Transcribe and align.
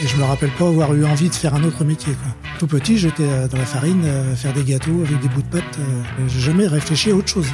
Et 0.00 0.06
je 0.06 0.16
me 0.16 0.22
rappelle 0.22 0.50
pas 0.50 0.68
avoir 0.68 0.94
eu 0.94 1.04
envie 1.04 1.28
de 1.28 1.34
faire 1.34 1.54
un 1.54 1.64
autre 1.64 1.84
métier. 1.84 2.14
Tout 2.60 2.68
petit, 2.68 2.98
j'étais 2.98 3.24
euh, 3.24 3.48
dans 3.48 3.58
la 3.58 3.66
farine, 3.66 4.02
euh, 4.04 4.36
faire 4.36 4.52
des 4.52 4.62
gâteaux 4.62 5.02
avec 5.04 5.18
des 5.18 5.28
bouts 5.28 5.42
de 5.42 5.48
pâte. 5.48 5.78
Euh, 5.80 6.02
j'ai 6.28 6.38
jamais 6.38 6.68
réfléchi 6.68 7.10
à 7.10 7.16
autre 7.16 7.28
chose. 7.28 7.48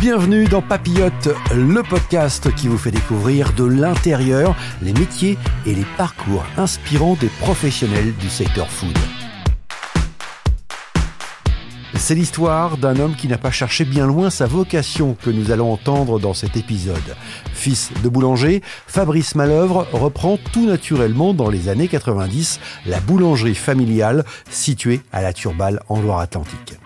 Bienvenue 0.00 0.46
dans 0.46 0.62
Papillote, 0.62 1.28
le 1.54 1.82
podcast 1.84 2.52
qui 2.56 2.66
vous 2.66 2.76
fait 2.76 2.90
découvrir 2.90 3.52
de 3.52 3.64
l'intérieur 3.64 4.56
les 4.82 4.92
métiers 4.92 5.38
et 5.64 5.74
les 5.74 5.86
parcours 5.96 6.44
inspirants 6.56 7.16
des 7.20 7.30
professionnels 7.40 8.14
du 8.16 8.28
secteur 8.28 8.68
food. 8.68 8.98
C'est 12.08 12.14
l'histoire 12.14 12.78
d'un 12.78 12.98
homme 13.00 13.14
qui 13.14 13.28
n'a 13.28 13.36
pas 13.36 13.50
cherché 13.50 13.84
bien 13.84 14.06
loin 14.06 14.30
sa 14.30 14.46
vocation 14.46 15.14
que 15.22 15.28
nous 15.28 15.50
allons 15.50 15.70
entendre 15.70 16.18
dans 16.18 16.32
cet 16.32 16.56
épisode. 16.56 16.96
Fils 17.52 17.90
de 18.02 18.08
boulanger, 18.08 18.62
Fabrice 18.86 19.34
Malœuvre 19.34 19.86
reprend 19.92 20.38
tout 20.54 20.64
naturellement 20.64 21.34
dans 21.34 21.50
les 21.50 21.68
années 21.68 21.86
90 21.86 22.60
la 22.86 23.00
boulangerie 23.00 23.54
familiale 23.54 24.24
située 24.48 25.02
à 25.12 25.20
la 25.20 25.34
Turballe 25.34 25.82
en 25.90 26.00
Loire-Atlantique. 26.00 26.78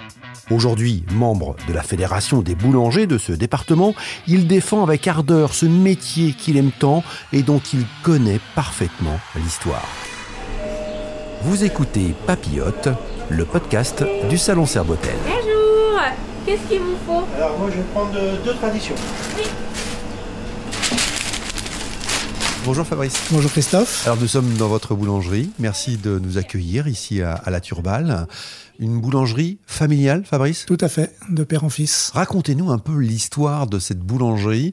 Aujourd'hui 0.50 1.04
membre 1.12 1.54
de 1.68 1.72
la 1.72 1.84
Fédération 1.84 2.42
des 2.42 2.56
boulangers 2.56 3.06
de 3.06 3.16
ce 3.16 3.30
département, 3.30 3.94
il 4.26 4.48
défend 4.48 4.82
avec 4.82 5.06
ardeur 5.06 5.54
ce 5.54 5.66
métier 5.66 6.32
qu'il 6.32 6.56
aime 6.56 6.72
tant 6.76 7.04
et 7.32 7.44
dont 7.44 7.62
il 7.72 7.84
connaît 8.02 8.40
parfaitement 8.56 9.20
l'histoire. 9.36 9.86
Vous 11.42 11.62
écoutez 11.62 12.12
Papillote, 12.26 12.88
le 13.30 13.44
podcast 13.44 14.04
du 14.28 14.38
Salon 14.38 14.66
Serbotel. 14.66 15.14
Bonjour 15.24 16.00
Qu'est-ce 16.44 16.62
qu'il 16.68 16.80
vous 16.80 16.96
faut? 17.06 17.22
Alors 17.36 17.58
moi 17.58 17.68
je 17.70 17.76
vais 17.76 17.82
prendre 17.94 18.12
deux 18.44 18.54
traditions. 18.54 18.94
Bonjour 22.64 22.86
Fabrice. 22.86 23.14
Bonjour 23.30 23.50
Christophe. 23.50 24.06
Alors 24.06 24.18
nous 24.20 24.26
sommes 24.28 24.54
dans 24.54 24.68
votre 24.68 24.94
boulangerie. 24.94 25.50
Merci 25.58 25.96
de 25.96 26.18
nous 26.18 26.38
accueillir 26.38 26.88
ici 26.88 27.22
à, 27.22 27.34
à 27.34 27.50
la 27.50 27.60
Turballe. 27.60 28.26
Une 28.82 29.00
boulangerie 29.00 29.58
familiale, 29.64 30.24
Fabrice 30.24 30.66
Tout 30.66 30.78
à 30.80 30.88
fait, 30.88 31.14
de 31.30 31.44
père 31.44 31.62
en 31.62 31.68
fils. 31.68 32.10
Racontez-nous 32.14 32.70
un 32.70 32.78
peu 32.78 32.98
l'histoire 32.98 33.68
de 33.68 33.78
cette 33.78 34.00
boulangerie, 34.00 34.72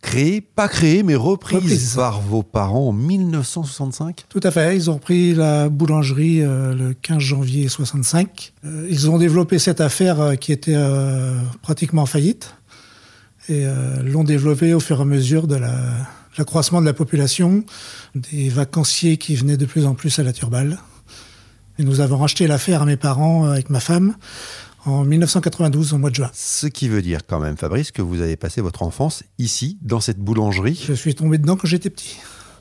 créée, 0.00 0.40
pas 0.40 0.66
créée, 0.66 1.02
mais 1.02 1.14
reprise, 1.14 1.56
Reprise. 1.56 1.94
par 1.94 2.22
vos 2.22 2.42
parents 2.42 2.88
en 2.88 2.92
1965. 2.94 4.24
Tout 4.30 4.40
à 4.42 4.50
fait, 4.50 4.74
ils 4.76 4.88
ont 4.88 4.94
repris 4.94 5.34
la 5.34 5.68
boulangerie 5.68 6.40
euh, 6.40 6.74
le 6.74 6.94
15 6.94 7.18
janvier 7.18 7.68
65. 7.68 8.54
Euh, 8.64 8.86
ils 8.88 9.10
ont 9.10 9.18
développé 9.18 9.58
cette 9.58 9.82
affaire 9.82 10.22
euh, 10.22 10.34
qui 10.36 10.52
était 10.52 10.78
pratiquement 11.60 12.02
en 12.02 12.06
faillite 12.06 12.54
et 13.50 13.66
l'ont 14.04 14.24
développée 14.24 14.74
au 14.74 14.80
fur 14.80 15.00
et 15.00 15.02
à 15.02 15.04
mesure 15.04 15.46
de 15.46 15.56
la 15.56 15.74
l'accroissement 16.38 16.80
de 16.80 16.86
la 16.86 16.92
population, 16.92 17.64
des 18.14 18.48
vacanciers 18.48 19.16
qui 19.16 19.34
venaient 19.34 19.56
de 19.56 19.66
plus 19.66 19.84
en 19.86 19.94
plus 19.94 20.18
à 20.18 20.22
la 20.22 20.32
Turballe. 20.32 20.78
Et 21.80 21.84
nous 21.84 22.00
avons 22.02 22.18
racheté 22.18 22.46
l'affaire 22.46 22.82
à 22.82 22.84
mes 22.84 22.98
parents 22.98 23.46
euh, 23.46 23.52
avec 23.52 23.70
ma 23.70 23.80
femme 23.80 24.14
en 24.84 25.02
1992 25.02 25.94
au 25.94 25.98
mois 25.98 26.10
de 26.10 26.14
juin. 26.16 26.30
Ce 26.34 26.66
qui 26.66 26.90
veut 26.90 27.00
dire 27.00 27.20
quand 27.26 27.40
même, 27.40 27.56
Fabrice, 27.56 27.90
que 27.90 28.02
vous 28.02 28.20
avez 28.20 28.36
passé 28.36 28.60
votre 28.60 28.82
enfance 28.82 29.22
ici, 29.38 29.78
dans 29.80 30.00
cette 30.00 30.18
boulangerie. 30.18 30.84
Je 30.86 30.92
suis 30.92 31.14
tombé 31.14 31.38
dedans 31.38 31.56
quand 31.56 31.66
j'étais 31.66 31.88
petit. 31.88 32.18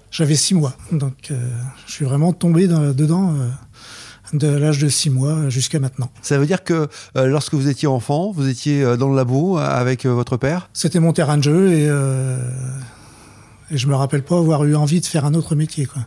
J'avais 0.10 0.36
six 0.36 0.54
mois, 0.54 0.74
donc 0.94 1.32
euh, 1.32 1.50
je 1.86 1.92
suis 1.92 2.06
vraiment 2.06 2.32
tombé 2.32 2.68
dans- 2.68 2.94
dedans 2.94 3.34
euh, 3.36 4.38
de 4.38 4.48
l'âge 4.48 4.80
de 4.80 4.88
six 4.88 5.10
mois 5.10 5.50
jusqu'à 5.50 5.80
maintenant. 5.82 6.10
Ça 6.22 6.38
veut 6.38 6.46
dire 6.46 6.64
que 6.64 6.88
euh, 7.18 7.26
lorsque 7.28 7.56
vous 7.56 7.68
étiez 7.68 7.90
enfant, 7.90 8.32
vous 8.32 8.48
étiez 8.48 8.96
dans 8.96 9.10
le 9.10 9.18
labo 9.18 9.58
avec 9.58 10.06
euh, 10.06 10.14
votre 10.14 10.38
père? 10.38 10.70
C'était 10.72 11.02
mon 11.02 11.12
terrain 11.12 11.36
de 11.38 11.44
jeu 11.44 11.74
et, 11.74 11.88
euh, 11.90 12.40
et 13.70 13.78
je 13.78 13.86
me 13.88 13.96
rappelle 13.96 14.24
pas 14.24 14.38
avoir 14.38 14.64
eu 14.64 14.76
envie 14.78 15.02
de 15.02 15.06
faire 15.06 15.26
un 15.26 15.34
autre 15.34 15.56
métier. 15.56 15.86
Quoi. 15.88 16.04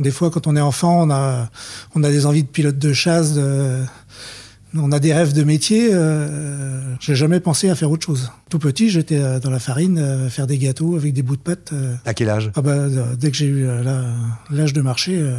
Des 0.00 0.10
fois, 0.10 0.30
quand 0.30 0.46
on 0.46 0.56
est 0.56 0.60
enfant, 0.60 1.02
on 1.06 1.10
a, 1.10 1.48
on 1.94 2.02
a 2.02 2.10
des 2.10 2.26
envies 2.26 2.42
de 2.42 2.48
pilote 2.48 2.78
de 2.78 2.92
chasse, 2.92 3.32
de- 3.34 3.82
on 4.76 4.90
a 4.90 4.98
des 4.98 5.14
rêves 5.14 5.32
de 5.32 5.44
métier. 5.44 5.90
Euh, 5.92 6.80
J'ai 7.00 7.14
jamais 7.14 7.38
pensé 7.38 7.68
à 7.70 7.74
faire 7.76 7.90
autre 7.90 8.04
chose. 8.06 8.32
Tout 8.50 8.58
petit, 8.58 8.90
j'étais 8.90 9.18
euh, 9.18 9.38
dans 9.38 9.50
la 9.50 9.60
farine, 9.60 9.98
euh, 9.98 10.28
faire 10.28 10.46
des 10.48 10.58
gâteaux 10.58 10.96
avec 10.96 11.12
des 11.14 11.22
bouts 11.22 11.36
de 11.36 11.40
pâte. 11.42 11.70
euh. 11.72 11.94
À 12.04 12.12
quel 12.14 12.28
âge? 12.28 12.50
Ah 12.56 12.62
bah, 12.62 12.88
dès 13.18 13.30
que 13.30 13.36
j'ai 13.36 13.46
eu 13.46 13.66
l'âge 14.50 14.72
de 14.72 14.80
marché, 14.80 15.16
euh, 15.16 15.36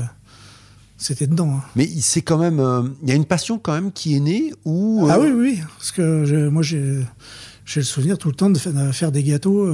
c'était 0.98 1.28
dedans. 1.28 1.56
hein. 1.58 1.64
Mais 1.76 1.90
c'est 2.00 2.22
quand 2.22 2.38
même, 2.38 2.94
il 3.04 3.10
y 3.10 3.12
a 3.12 3.16
une 3.16 3.26
passion 3.26 3.60
quand 3.60 3.74
même 3.74 3.92
qui 3.92 4.16
est 4.16 4.20
née 4.22 4.54
ou 4.64 5.06
Ah 5.10 5.20
oui, 5.20 5.28
oui, 5.28 5.42
oui, 5.58 5.60
parce 5.78 5.92
que 5.92 6.24
je- 6.24 6.48
moi 6.48 6.62
j'ai 6.64 7.04
le 7.76 7.84
souvenir 7.84 8.18
tout 8.18 8.30
le 8.30 8.36
temps 8.36 8.50
de 8.50 8.58
fa- 8.58 8.72
de 8.72 8.92
faire, 8.94 9.12
des 9.12 9.24
gâteaux, 9.24 9.68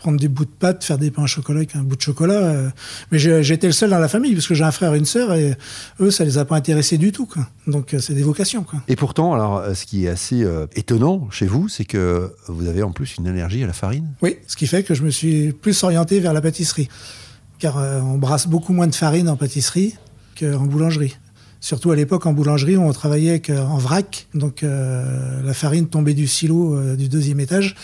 prendre 0.00 0.18
des 0.18 0.28
bouts 0.28 0.46
de 0.46 0.50
pâte, 0.50 0.82
faire 0.82 0.96
des 0.98 1.10
pains 1.10 1.22
au 1.24 1.26
chocolat 1.26 1.58
avec 1.58 1.76
un 1.76 1.82
bout 1.82 1.94
de 1.94 2.00
chocolat. 2.00 2.32
euh. 2.34 2.70
mais 3.12 3.18
j'étais 3.18 3.66
le 3.66 3.72
seul 3.72 3.90
dans 3.90 3.98
la 3.98 4.08
famille, 4.08 4.32
parce 4.34 4.46
que 4.46 4.54
j'ai 4.54 4.64
un 4.64 4.72
frère 4.72 4.94
et 4.94 4.98
une 4.98 5.04
sœur, 5.04 5.34
et 5.34 5.54
eux, 6.00 6.10
ça 6.10 6.24
les 6.24 6.38
a 6.38 6.44
pas 6.44 6.56
intéressés 6.56 6.96
du 6.98 7.12
tout. 7.12 7.26
Quoi. 7.26 7.46
Donc 7.66 7.92
euh, 7.94 7.98
c'est 8.00 8.14
des 8.14 8.22
vocations. 8.22 8.64
Quoi. 8.64 8.80
Et 8.88 8.96
pourtant, 8.96 9.34
alors, 9.34 9.58
euh, 9.58 9.74
ce 9.74 9.84
qui 9.86 10.06
est 10.06 10.08
assez 10.08 10.42
euh, 10.42 10.66
étonnant 10.74 11.28
chez 11.30 11.46
vous, 11.46 11.68
c'est 11.68 11.84
que 11.84 12.32
vous 12.48 12.66
avez 12.66 12.82
en 12.82 12.92
plus 12.92 13.16
une 13.18 13.28
allergie 13.28 13.62
à 13.62 13.66
la 13.66 13.72
farine. 13.74 14.08
Oui, 14.22 14.38
ce 14.46 14.56
qui 14.56 14.66
fait 14.66 14.82
que 14.82 14.94
je 14.94 15.02
me 15.02 15.10
suis 15.10 15.52
plus 15.52 15.84
orienté 15.84 16.18
vers 16.18 16.32
la 16.32 16.40
pâtisserie, 16.40 16.88
car 17.58 17.76
euh, 17.78 18.00
on 18.00 18.16
brasse 18.16 18.48
beaucoup 18.48 18.72
moins 18.72 18.86
de 18.86 18.94
farine 18.94 19.28
en 19.28 19.36
pâtisserie 19.36 19.94
qu'en 20.38 20.64
boulangerie. 20.64 21.16
Surtout 21.60 21.90
à 21.90 21.96
l'époque, 21.96 22.24
en 22.24 22.32
boulangerie, 22.32 22.78
on 22.78 22.90
travaillait 22.94 23.42
en 23.50 23.76
vrac, 23.76 24.28
donc 24.32 24.62
euh, 24.62 25.42
la 25.44 25.52
farine 25.52 25.88
tombait 25.88 26.14
du 26.14 26.26
silo 26.26 26.96
du 26.96 27.08
deuxième 27.10 27.38
étage, 27.38 27.74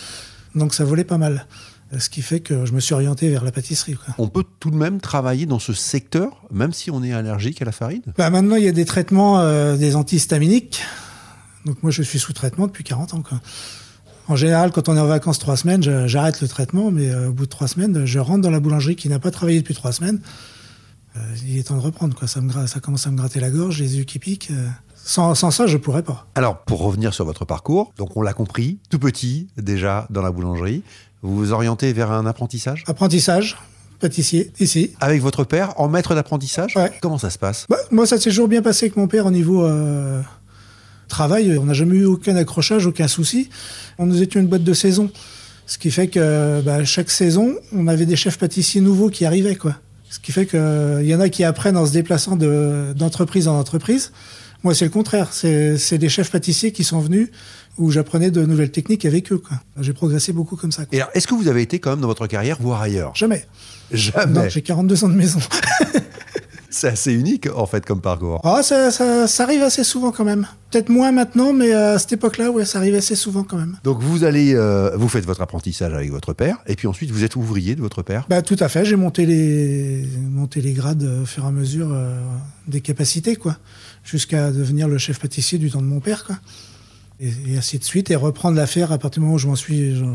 donc 0.55 0.73
ça 0.73 0.83
volait 0.83 1.03
pas 1.03 1.19
mal. 1.19 1.45
Ce 1.97 2.09
qui 2.09 2.21
fait 2.21 2.39
que 2.41 2.65
je 2.65 2.73
me 2.73 2.79
suis 2.79 2.93
orienté 2.93 3.29
vers 3.29 3.43
la 3.43 3.51
pâtisserie. 3.51 3.93
Quoi. 3.95 4.13
On 4.17 4.27
peut 4.27 4.43
tout 4.59 4.71
de 4.71 4.75
même 4.75 4.99
travailler 4.99 5.45
dans 5.45 5.59
ce 5.59 5.71
secteur, 5.73 6.43
même 6.51 6.73
si 6.73 6.91
on 6.91 7.01
est 7.03 7.13
allergique 7.13 7.61
à 7.61 7.65
la 7.65 7.71
farine? 7.71 8.01
Bah, 8.17 8.29
maintenant, 8.29 8.55
il 8.57 8.63
y 8.63 8.67
a 8.67 8.73
des 8.73 8.85
traitements 8.85 9.39
euh, 9.39 9.77
des 9.77 9.95
antihistaminiques. 9.95 10.81
Donc 11.65 11.81
moi, 11.83 11.91
je 11.91 12.01
suis 12.03 12.19
sous 12.19 12.33
traitement 12.33 12.67
depuis 12.67 12.83
40 12.83 13.13
ans. 13.13 13.21
Quoi. 13.21 13.39
En 14.27 14.35
général, 14.35 14.71
quand 14.71 14.89
on 14.89 14.97
est 14.97 14.99
en 14.99 15.05
vacances 15.07 15.39
trois 15.39 15.55
semaines, 15.55 15.81
j'arrête 16.07 16.41
le 16.41 16.47
traitement, 16.49 16.91
mais 16.91 17.09
euh, 17.09 17.29
au 17.29 17.33
bout 17.33 17.45
de 17.45 17.49
trois 17.49 17.67
semaines, 17.69 18.05
je 18.05 18.19
rentre 18.19 18.41
dans 18.41 18.51
la 18.51 18.59
boulangerie 18.59 18.95
qui 18.97 19.07
n'a 19.07 19.19
pas 19.19 19.31
travaillé 19.31 19.59
depuis 19.61 19.73
trois 19.75 19.93
semaines. 19.93 20.19
Euh, 21.15 21.19
il 21.47 21.57
est 21.57 21.63
temps 21.63 21.75
de 21.77 21.81
reprendre. 21.81 22.15
Quoi. 22.17 22.27
Ça, 22.27 22.41
me 22.41 22.51
gra- 22.51 22.67
ça 22.67 22.79
commence 22.81 23.07
à 23.07 23.11
me 23.11 23.17
gratter 23.17 23.39
la 23.39 23.49
gorge, 23.49 23.79
les 23.79 23.97
yeux 23.97 24.03
qui 24.03 24.19
piquent. 24.19 24.51
Sans, 24.95 25.35
sans 25.35 25.51
ça, 25.51 25.67
je 25.67 25.77
pourrais 25.77 26.03
pas. 26.03 26.27
Alors, 26.35 26.59
pour 26.63 26.79
revenir 26.81 27.13
sur 27.13 27.23
votre 27.23 27.45
parcours, 27.45 27.93
donc 27.97 28.17
on 28.17 28.21
l'a 28.21 28.33
compris, 28.33 28.79
tout 28.89 28.99
petit 28.99 29.47
déjà 29.55 30.05
dans 30.09 30.21
la 30.21 30.31
boulangerie, 30.31 30.83
vous 31.27 31.35
vous 31.37 31.51
orientez 31.51 31.91
vers 31.93 32.11
un 32.11 32.25
apprentissage? 32.25 32.83
Apprentissage, 32.87 33.57
pâtissier, 33.99 34.51
ici. 34.59 34.91
avec 34.99 35.21
votre 35.21 35.43
père 35.43 35.73
en 35.79 35.87
maître 35.89 36.15
d'apprentissage? 36.15 36.75
Ouais. 36.75 36.91
Comment 37.01 37.17
ça 37.17 37.29
se 37.29 37.37
passe? 37.37 37.65
Bah, 37.69 37.77
moi, 37.91 38.05
ça 38.05 38.17
s'est 38.17 38.29
toujours 38.29 38.47
bien 38.47 38.61
passé 38.61 38.85
avec 38.85 38.95
mon 38.97 39.07
père 39.07 39.25
au 39.25 39.31
niveau 39.31 39.63
euh, 39.65 40.21
travail. 41.07 41.57
On 41.57 41.65
n'a 41.65 41.73
jamais 41.73 41.97
eu 41.97 42.05
aucun 42.05 42.35
accrochage, 42.35 42.85
aucun 42.85 43.07
souci. 43.07 43.49
On 43.97 44.05
nous 44.05 44.21
étions 44.21 44.39
une 44.39 44.47
boîte 44.47 44.63
de 44.63 44.73
saison. 44.73 45.09
Ce 45.65 45.77
qui 45.77 45.91
fait 45.91 46.07
que 46.07 46.61
bah, 46.61 46.85
chaque 46.85 47.09
saison, 47.09 47.55
on 47.73 47.87
avait 47.87 48.05
des 48.05 48.15
chefs 48.15 48.37
pâtissiers 48.37 48.79
nouveaux 48.81 49.09
qui 49.09 49.25
arrivaient. 49.25 49.55
Quoi. 49.55 49.75
Ce 50.09 50.19
qui 50.19 50.31
fait 50.31 50.45
qu'il 50.45 51.03
y 51.05 51.13
en 51.13 51.19
a 51.19 51.27
qui 51.29 51.43
apprennent 51.43 51.75
en 51.77 51.85
se 51.85 51.91
déplaçant 51.91 52.37
de- 52.37 52.93
d'entreprise 52.95 53.47
en 53.49 53.59
entreprise. 53.59 54.11
Moi, 54.63 54.73
c'est 54.75 54.85
le 54.85 54.91
contraire. 54.91 55.29
C'est 55.33 55.97
des 55.97 56.09
chefs 56.09 56.31
pâtissiers 56.31 56.71
qui 56.71 56.83
sont 56.83 56.99
venus 56.99 57.29
où 57.77 57.91
j'apprenais 57.91 58.31
de 58.31 58.43
nouvelles 58.43 58.71
techniques 58.71 59.05
avec 59.05 59.31
eux. 59.31 59.41
J'ai 59.79 59.93
progressé 59.93 60.33
beaucoup 60.33 60.55
comme 60.55 60.71
ça. 60.71 60.85
quoi. 60.85 60.97
Et 60.97 61.01
alors, 61.01 61.11
est-ce 61.13 61.27
que 61.27 61.35
vous 61.35 61.47
avez 61.47 61.61
été 61.61 61.79
quand 61.79 61.91
même 61.91 62.01
dans 62.01 62.07
votre 62.07 62.27
carrière 62.27 62.57
voir 62.59 62.81
ailleurs? 62.81 63.15
Jamais. 63.15 63.45
Jamais. 63.91 64.33
Non, 64.33 64.49
j'ai 64.49 64.61
42 64.61 65.03
ans 65.03 65.09
de 65.09 65.13
maison. 65.15 65.39
C'est 66.69 66.89
assez 66.89 67.13
unique 67.13 67.47
en 67.55 67.65
fait 67.65 67.83
comme 67.85 68.01
parcours. 68.01 68.39
Ah, 68.43 68.61
ça, 68.61 68.91
ça, 68.91 69.27
ça 69.27 69.43
arrive 69.43 69.63
assez 69.63 69.83
souvent 69.83 70.11
quand 70.11 70.25
même. 70.25 70.45
Peut-être 70.69 70.89
moins 70.89 71.11
maintenant, 71.11 71.51
mais 71.53 71.71
à 71.73 71.97
cette 71.97 72.13
époque-là, 72.13 72.51
ouais, 72.51 72.65
ça 72.65 72.77
arrive 72.77 72.93
assez 72.93 73.15
souvent 73.15 73.43
quand 73.43 73.57
même. 73.57 73.77
Donc 73.83 73.99
vous 73.99 74.25
allez, 74.25 74.53
euh, 74.53 74.91
vous 74.95 75.07
faites 75.07 75.25
votre 75.25 75.41
apprentissage 75.41 75.93
avec 75.93 76.11
votre 76.11 76.33
père, 76.33 76.57
et 76.67 76.75
puis 76.75 76.87
ensuite 76.87 77.09
vous 77.09 77.23
êtes 77.23 77.35
ouvrier 77.35 77.75
de 77.75 77.81
votre 77.81 78.03
père? 78.03 78.25
Bah, 78.29 78.41
tout 78.43 78.57
à 78.59 78.67
fait. 78.67 78.85
J'ai 78.85 78.97
monté 78.97 79.25
les, 79.25 80.05
monté 80.29 80.61
les 80.61 80.73
grades 80.73 81.03
euh, 81.03 81.23
au 81.23 81.25
fur 81.25 81.45
et 81.45 81.47
à 81.47 81.51
mesure 81.51 81.87
euh, 81.91 82.19
des 82.67 82.81
capacités, 82.81 83.37
quoi, 83.37 83.57
jusqu'à 84.07 84.51
devenir 84.51 84.87
le 84.87 84.97
chef 84.97 85.19
pâtissier 85.19 85.59
du 85.59 85.69
temps 85.69 85.81
de 85.81 85.87
mon 85.87 85.99
père, 85.99 86.23
quoi. 86.23 86.37
Et, 87.19 87.31
et 87.47 87.57
ainsi 87.57 87.77
de 87.79 87.83
suite, 87.83 88.09
et 88.11 88.15
reprendre 88.15 88.57
l'affaire 88.57 88.91
à 88.91 88.97
partir 88.97 89.21
du 89.21 89.25
moment 89.25 89.35
où 89.35 89.39
je 89.39 89.47
m'en 89.47 89.55
suis 89.55 89.95
je 89.95 90.05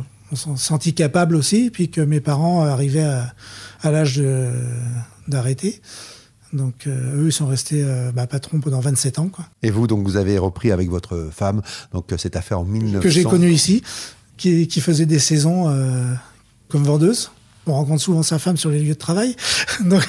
senti 0.56 0.94
capable 0.94 1.36
aussi, 1.36 1.70
puis 1.70 1.90
que 1.90 2.00
mes 2.00 2.20
parents 2.20 2.64
arrivaient 2.64 3.02
à, 3.02 3.34
à 3.82 3.90
l'âge 3.90 4.22
d'arrêter. 5.28 5.82
Donc 6.52 6.86
euh, 6.86 7.22
eux, 7.22 7.28
ils 7.28 7.32
sont 7.32 7.46
restés 7.46 7.82
euh, 7.82 8.12
bah, 8.12 8.26
patrons 8.26 8.60
pendant 8.60 8.80
27 8.80 9.18
ans, 9.18 9.28
quoi. 9.28 9.46
Et 9.62 9.70
vous, 9.70 9.86
donc 9.86 10.04
vous 10.04 10.16
avez 10.16 10.38
repris 10.38 10.70
avec 10.70 10.90
votre 10.90 11.30
femme 11.32 11.62
donc 11.92 12.12
euh, 12.12 12.18
cette 12.18 12.36
affaire 12.36 12.60
en 12.60 12.64
1900. 12.64 13.02
que 13.02 13.08
j'ai 13.08 13.24
connu 13.24 13.50
ici, 13.50 13.82
qui, 14.36 14.68
qui 14.68 14.80
faisait 14.80 15.06
des 15.06 15.18
saisons 15.18 15.68
euh, 15.68 16.12
comme 16.68 16.84
vendeuse. 16.84 17.30
On 17.66 17.74
rencontre 17.74 18.02
souvent 18.02 18.22
sa 18.22 18.38
femme 18.38 18.56
sur 18.56 18.70
les 18.70 18.80
lieux 18.80 18.94
de 18.94 18.98
travail. 18.98 19.36
Donc, 19.84 20.02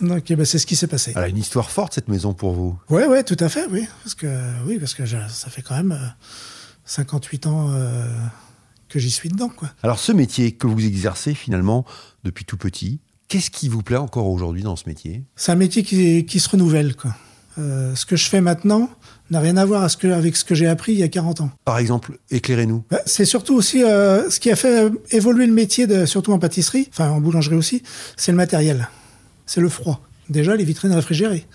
donc 0.00 0.30
eh 0.30 0.36
ben, 0.36 0.44
c'est 0.44 0.58
ce 0.58 0.66
qui 0.66 0.76
s'est 0.76 0.86
passé. 0.86 1.12
Alors, 1.14 1.28
une 1.28 1.38
histoire 1.38 1.70
forte 1.70 1.94
cette 1.94 2.08
maison 2.08 2.34
pour 2.34 2.52
vous? 2.52 2.78
Ouais, 2.90 3.06
ouais, 3.06 3.22
tout 3.22 3.36
à 3.40 3.48
fait, 3.48 3.66
oui. 3.70 3.86
Parce 4.02 4.14
que, 4.14 4.26
oui, 4.66 4.78
parce 4.78 4.94
que 4.94 5.04
ça 5.06 5.50
fait 5.50 5.62
quand 5.62 5.76
même 5.76 5.92
euh, 5.92 6.06
58 6.84 7.46
ans 7.46 7.70
euh, 7.70 8.06
que 8.88 8.98
j'y 8.98 9.10
suis 9.10 9.28
dedans, 9.28 9.48
quoi. 9.48 9.70
Alors 9.82 9.98
ce 9.98 10.12
métier 10.12 10.52
que 10.52 10.66
vous 10.66 10.84
exercez 10.84 11.34
finalement 11.34 11.84
depuis 12.24 12.44
tout 12.44 12.56
petit, 12.56 13.00
Qu'est-ce 13.32 13.50
qui 13.50 13.70
vous 13.70 13.82
plaît 13.82 13.96
encore 13.96 14.28
aujourd'hui 14.28 14.62
dans 14.62 14.76
ce 14.76 14.86
métier? 14.86 15.24
C'est 15.36 15.52
un 15.52 15.56
métier 15.56 15.82
qui, 15.82 16.26
qui 16.26 16.38
se 16.38 16.50
renouvelle. 16.50 16.94
Quoi. 16.94 17.16
Euh, 17.56 17.94
ce 17.94 18.04
que 18.04 18.14
je 18.14 18.28
fais 18.28 18.42
maintenant 18.42 18.90
n'a 19.30 19.40
rien 19.40 19.56
à 19.56 19.64
voir 19.64 19.82
à 19.82 19.88
ce 19.88 19.96
que, 19.96 20.06
avec 20.06 20.36
ce 20.36 20.44
que 20.44 20.54
j'ai 20.54 20.66
appris 20.66 20.92
il 20.92 20.98
y 20.98 21.02
a 21.02 21.08
40 21.08 21.40
ans. 21.40 21.50
Par 21.64 21.78
exemple, 21.78 22.18
éclairez-nous. 22.30 22.84
Bah, 22.90 23.00
c'est 23.06 23.24
surtout 23.24 23.54
aussi 23.54 23.82
euh, 23.82 24.28
ce 24.28 24.38
qui 24.38 24.50
a 24.50 24.56
fait 24.56 24.92
évoluer 25.12 25.46
le 25.46 25.54
métier, 25.54 25.86
de, 25.86 26.04
surtout 26.04 26.34
en 26.34 26.38
pâtisserie, 26.38 26.90
enfin 26.90 27.08
en 27.08 27.22
boulangerie 27.22 27.56
aussi, 27.56 27.82
c'est 28.18 28.32
le 28.32 28.36
matériel. 28.36 28.90
C'est 29.46 29.60
le 29.60 29.68
froid. 29.68 30.00
Déjà, 30.28 30.56
les 30.56 30.64
vitrines 30.64 30.92
réfrigérées. 30.92 31.46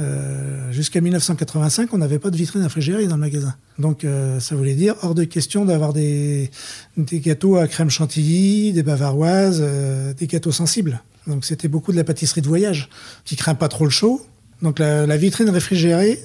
Euh, 0.00 0.70
Jusqu'à 0.70 1.00
1985, 1.00 1.92
on 1.92 1.98
n'avait 1.98 2.18
pas 2.18 2.30
de 2.30 2.36
vitrine 2.36 2.62
réfrigérée 2.62 3.06
dans 3.06 3.16
le 3.16 3.20
magasin. 3.20 3.54
Donc 3.78 4.04
euh, 4.04 4.38
ça 4.38 4.54
voulait 4.54 4.74
dire 4.74 4.94
hors 5.02 5.14
de 5.14 5.24
question 5.24 5.64
d'avoir 5.64 5.92
des, 5.92 6.50
des, 6.96 7.20
gâteaux 7.20 7.56
à 7.56 7.66
crème 7.66 7.90
chantilly, 7.90 8.72
des 8.72 8.82
bavaroises, 8.82 9.58
euh, 9.60 10.12
des 10.14 10.26
gâteaux 10.26 10.52
sensibles. 10.52 11.02
Donc 11.26 11.44
c'était 11.44 11.68
beaucoup 11.68 11.90
de 11.90 11.96
la 11.96 12.04
pâtisserie 12.04 12.42
de 12.42 12.48
voyage 12.48 12.88
qui 13.24 13.34
craint 13.34 13.54
pas 13.54 13.68
trop 13.68 13.84
le 13.84 13.90
chaud. 13.90 14.24
Donc 14.62 14.78
la, 14.78 15.16
vitrine 15.16 15.50
réfrigérée 15.50 16.22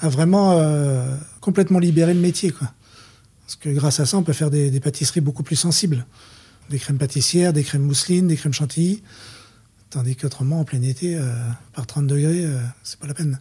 a 0.00 0.08
vraiment 0.08 0.60
complètement 1.40 1.78
libéré 1.78 2.12
le 2.12 2.20
métier. 2.20 2.50
Quoi. 2.50 2.70
Parce 3.46 3.56
que 3.56 3.68
grâce 3.70 4.00
à 4.00 4.06
ça, 4.06 4.18
on 4.18 4.22
peut 4.22 4.32
faire 4.32 4.50
des, 4.50 4.70
des 4.70 4.80
pâtisseries 4.80 5.20
beaucoup 5.20 5.42
plus 5.42 5.56
sensibles. 5.56 6.04
Des 6.70 6.78
crèmes 6.78 6.98
pâtissières, 6.98 7.52
des 7.52 7.62
crèmes 7.62 7.82
mousselines, 7.82 8.26
des 8.26 8.36
crèmes 8.36 8.52
chantilly. 8.52 9.02
Tandis 9.92 10.16
qu'autrement, 10.16 10.60
en 10.60 10.64
plein 10.64 10.80
été, 10.80 11.16
euh, 11.16 11.20
par 11.74 11.86
30 11.86 12.06
degrés, 12.06 12.46
euh, 12.46 12.56
c'est 12.82 12.98
pas 12.98 13.06
la 13.06 13.12
peine. 13.12 13.38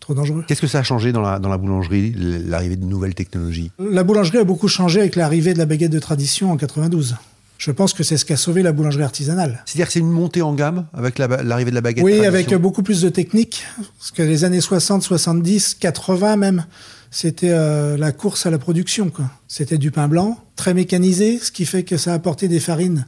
Trop 0.00 0.14
dangereux. 0.14 0.44
Qu'est-ce 0.48 0.60
que 0.60 0.66
ça 0.66 0.80
a 0.80 0.82
changé 0.82 1.12
dans 1.12 1.20
la, 1.20 1.38
dans 1.38 1.48
la 1.48 1.58
boulangerie, 1.58 2.12
l'arrivée 2.16 2.74
de 2.74 2.84
nouvelles 2.84 3.14
technologies? 3.14 3.70
La 3.78 4.02
boulangerie 4.02 4.38
a 4.38 4.44
beaucoup 4.44 4.66
changé 4.66 4.98
avec 4.98 5.14
l'arrivée 5.14 5.54
de 5.54 5.58
la 5.58 5.64
baguette 5.64 5.92
de 5.92 6.00
tradition 6.00 6.50
en 6.50 6.56
92. 6.56 7.14
Je 7.58 7.70
pense 7.70 7.92
que 7.94 8.02
c'est 8.02 8.16
ce 8.16 8.24
qui 8.24 8.32
a 8.32 8.36
sauvé 8.36 8.64
la 8.64 8.72
boulangerie 8.72 9.04
artisanale. 9.04 9.62
C'est-à-dire 9.64 9.86
que 9.86 9.92
c'est 9.92 10.00
une 10.00 10.10
montée 10.10 10.42
en 10.42 10.54
gamme 10.54 10.86
avec 10.92 11.18
l'arrivée 11.18 11.70
de 11.70 11.76
la 11.76 11.80
baguette 11.80 12.04
Oui, 12.04 12.18
tradition. 12.18 12.34
avec 12.34 12.54
beaucoup 12.60 12.82
plus 12.82 13.00
de 13.00 13.08
techniques. 13.08 13.64
Parce 13.98 14.10
que 14.10 14.22
les 14.22 14.42
années 14.42 14.60
60, 14.60 15.04
70, 15.04 15.74
80 15.74 16.36
même, 16.36 16.66
c'était 17.12 17.50
euh, 17.50 17.96
la 17.96 18.10
course 18.10 18.44
à 18.44 18.50
la 18.50 18.58
production. 18.58 19.12
C'était 19.46 19.78
du 19.78 19.92
pain 19.92 20.08
blanc, 20.08 20.36
très 20.56 20.74
mécanisé, 20.74 21.38
ce 21.38 21.52
qui 21.52 21.64
fait 21.64 21.84
que 21.84 21.96
ça 21.96 22.12
apportait 22.12 22.48
des 22.48 22.60
farines 22.60 23.06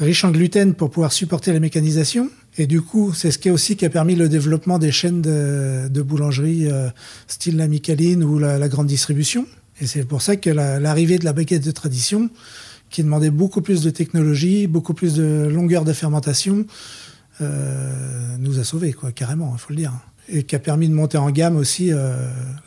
riches 0.00 0.24
en 0.24 0.30
gluten 0.30 0.74
pour 0.74 0.90
pouvoir 0.90 1.12
supporter 1.12 1.52
la 1.52 1.60
mécanisation. 1.60 2.30
Et 2.56 2.66
du 2.66 2.80
coup, 2.80 3.12
c'est 3.12 3.30
ce 3.30 3.38
qui 3.38 3.48
a 3.48 3.52
aussi 3.52 3.76
qui 3.76 3.84
a 3.84 3.90
permis 3.90 4.14
le 4.14 4.28
développement 4.28 4.78
des 4.78 4.90
chaînes 4.92 5.22
de, 5.22 6.02
boulangerie 6.02 6.70
euh, 6.70 6.88
style 7.26 7.56
la 7.56 7.68
Micaline 7.68 8.24
ou 8.24 8.38
la, 8.38 8.68
grande 8.68 8.86
distribution. 8.86 9.46
Et 9.80 9.86
c'est 9.86 10.04
pour 10.04 10.22
ça 10.22 10.36
que 10.36 10.50
la- 10.50 10.80
l'arrivée 10.80 11.18
de 11.18 11.24
la 11.24 11.32
baguette 11.32 11.64
de 11.64 11.70
tradition, 11.70 12.30
qui 12.90 13.02
demandait 13.02 13.30
beaucoup 13.30 13.60
plus 13.60 13.82
de 13.82 13.90
technologie, 13.90 14.66
beaucoup 14.66 14.94
plus 14.94 15.14
de 15.14 15.48
longueur 15.50 15.84
de 15.84 15.92
fermentation, 15.92 16.66
euh, 17.40 18.36
nous 18.38 18.58
a 18.58 18.64
sauvés, 18.64 18.92
quoi, 18.92 19.12
carrément, 19.12 19.52
il 19.54 19.60
faut 19.60 19.70
le 19.70 19.76
dire. 19.76 19.92
Et 20.30 20.42
qui 20.42 20.54
a 20.54 20.58
permis 20.58 20.90
de 20.90 20.92
monter 20.92 21.16
en 21.16 21.30
gamme 21.30 21.56
aussi 21.56 21.90
euh, 21.90 22.14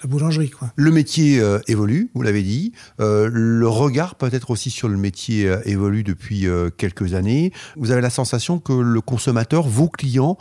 la 0.02 0.10
boulangerie, 0.10 0.50
quoi. 0.50 0.74
Le 0.76 0.90
métier 0.90 1.40
euh, 1.40 1.60
évolue, 1.68 2.10
vous 2.16 2.24
l'avez 2.24 2.42
dit. 2.42 2.72
Euh, 3.00 3.30
le 3.32 3.68
regard 3.68 4.16
peut-être 4.16 4.50
aussi 4.50 4.72
sur 4.72 4.88
le 4.88 4.98
métier 4.98 5.54
évolue 5.66 6.04
depuis 6.04 6.48
quelques 6.78 7.14
années. 7.14 7.52
Vous 7.76 7.92
avez 7.92 8.02
la 8.02 8.10
sensation 8.10 8.58
que 8.58 8.74
le 8.74 9.00
consommateur, 9.02 9.68
vos 9.68 9.90
clients, 9.90 10.38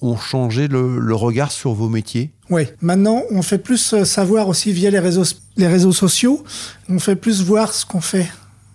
ont 0.00 0.16
changé 0.16 0.66
le, 0.66 0.98
le 0.98 1.14
regard 1.14 1.52
sur 1.52 1.74
vos 1.74 1.88
métiers? 1.88 2.32
Oui, 2.50 2.64
maintenant, 2.80 3.22
on 3.30 3.42
fait 3.42 3.58
plus 3.58 3.94
savoir 4.04 4.48
aussi 4.48 4.72
via 4.72 4.90
les 4.90 4.98
réseaux, 4.98 5.24
les 5.56 5.68
réseaux 5.68 5.92
sociaux. 5.92 6.42
On 6.88 6.98
fait 6.98 7.16
plus 7.16 7.42
voir 7.42 7.72
ce 7.72 7.86
qu'on 7.86 8.00
fait, 8.00 8.26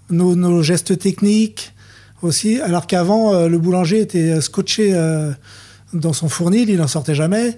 nos, 0.10 0.36
nos 0.36 0.64
gestes 0.64 0.98
techniques 0.98 1.74
aussi. 2.22 2.62
Alors 2.62 2.88
qu'avant, 2.88 3.46
le 3.48 3.58
boulanger 3.58 4.00
était 4.00 4.40
scotché 4.40 4.94
dans 5.92 6.14
son 6.14 6.30
fournil, 6.30 6.70
il 6.70 6.78
n'en 6.78 6.88
sortait 6.88 7.16
jamais. 7.16 7.58